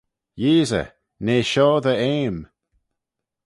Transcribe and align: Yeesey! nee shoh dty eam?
Yeesey! 0.41 0.87
nee 1.25 1.43
shoh 1.51 1.79
dty 1.83 1.95
eam? 2.13 2.37